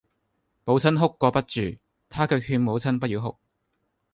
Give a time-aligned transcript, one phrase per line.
[0.65, 1.77] 母親哭個不住，
[2.09, 3.37] 他卻勸母親不要哭；